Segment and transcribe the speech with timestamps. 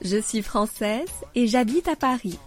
[0.00, 2.38] Je suis française et j'habite à Paris.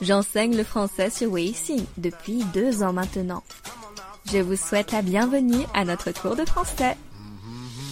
[0.00, 3.42] J'enseigne le français sur Weixin depuis deux ans maintenant.
[4.30, 6.96] Je vous souhaite la bienvenue à notre cours de français.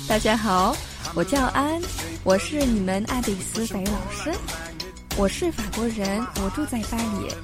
[0.09, 0.77] 大家好，
[1.15, 1.81] 我叫安，
[2.23, 4.33] 我是你们爱贝斯法语老师。
[5.17, 7.35] 我是法国人，我住在巴黎。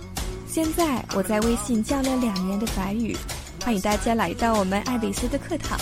[0.47, 3.17] 现在我在微信教了两年的法语，
[3.65, 5.79] 欢迎大家来到我们爱贝斯的课堂。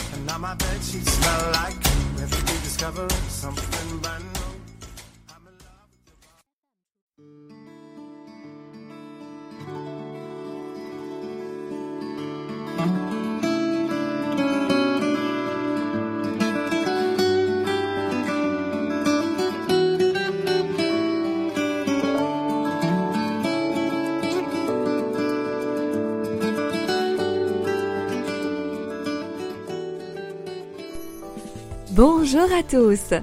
[31.93, 33.15] Bonjour à tous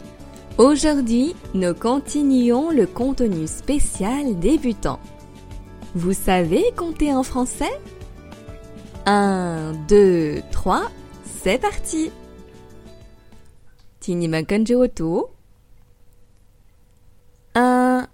[0.57, 4.99] Aujourd'hui, nous continuons le contenu spécial débutant.
[5.95, 7.71] Vous savez compter en français?
[9.05, 10.91] 1, 2, 3,
[11.23, 12.11] c'est parti
[14.75, 15.31] autour.
[17.55, 18.05] 1,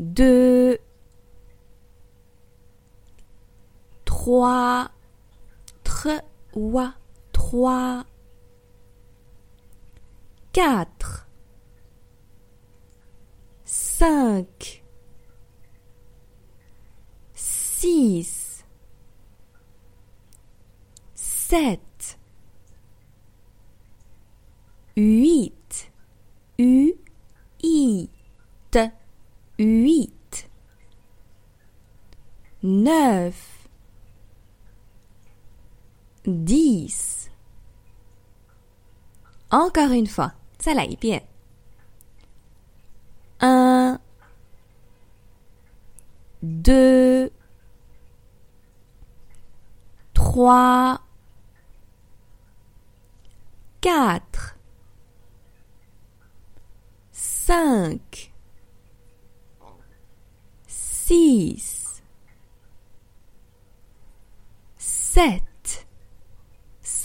[0.00, 0.78] 2,
[4.04, 4.90] 3,
[5.84, 6.94] 3,
[7.52, 8.06] 3,
[10.52, 11.26] 4,
[13.74, 14.82] 5,
[17.34, 18.64] 6,
[21.14, 21.78] 7,
[24.96, 25.90] 8,
[26.56, 26.98] U,
[27.62, 28.08] I,
[28.70, 28.90] T,
[29.58, 30.48] 8,
[32.62, 33.34] 9,
[36.24, 37.21] 10.
[39.51, 41.27] Encore une fois, 再来一遍。
[43.39, 43.99] Un,
[46.41, 47.31] deux,
[50.13, 50.99] trois,
[53.79, 54.57] quatre,
[57.11, 58.31] cinq,
[60.67, 62.01] six,
[64.77, 65.41] sept.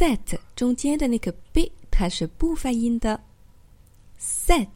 [0.02, 3.20] set 中间的那个 b 它是不发音的。
[4.18, 4.68] set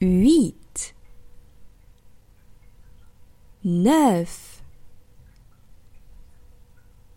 [0.00, 0.92] huit
[3.64, 4.60] neuf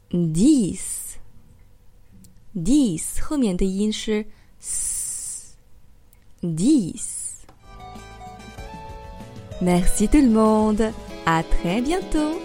[0.09, 1.17] dix
[2.55, 4.25] dix 后面的音是
[4.59, 5.55] s
[6.41, 7.25] dix
[9.61, 10.91] Merci tout le monde.
[11.25, 12.39] À très bientôt.